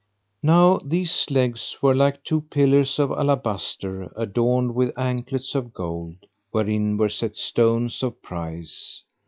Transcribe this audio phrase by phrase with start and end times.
[0.01, 6.25] "[FN#527] Now these legs were like two pillars of alabaster adorned with anklets of gold,
[6.49, 9.03] wherein were set stones of price.